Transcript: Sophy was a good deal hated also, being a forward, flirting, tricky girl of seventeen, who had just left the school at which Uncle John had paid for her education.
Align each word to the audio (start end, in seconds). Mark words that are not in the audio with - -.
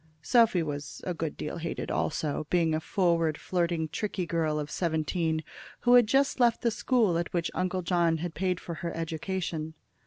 Sophy 0.23 0.63
was 0.63 1.01
a 1.03 1.13
good 1.13 1.37
deal 1.37 1.57
hated 1.59 1.91
also, 1.91 2.47
being 2.49 2.73
a 2.73 2.79
forward, 2.79 3.37
flirting, 3.37 3.87
tricky 3.87 4.25
girl 4.25 4.57
of 4.59 4.71
seventeen, 4.71 5.43
who 5.81 5.93
had 5.93 6.07
just 6.07 6.39
left 6.39 6.61
the 6.63 6.71
school 6.71 7.19
at 7.19 7.31
which 7.35 7.51
Uncle 7.53 7.83
John 7.83 8.17
had 8.17 8.33
paid 8.33 8.59
for 8.59 8.73
her 8.81 8.91
education. 8.95 9.75